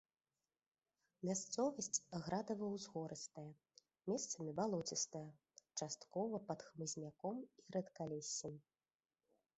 [1.29, 3.45] Мясцовасць градава-ўзгорыстая,
[4.13, 5.23] месцамі балоцістая,
[5.77, 8.61] часткова пад хмызняком і рэдкалессем.